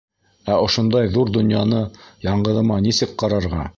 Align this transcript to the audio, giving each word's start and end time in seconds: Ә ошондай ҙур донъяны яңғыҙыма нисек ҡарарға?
Ә 0.53 0.55
ошондай 0.61 1.11
ҙур 1.17 1.33
донъяны 1.37 1.81
яңғыҙыма 2.29 2.79
нисек 2.87 3.15
ҡарарға? 3.25 3.63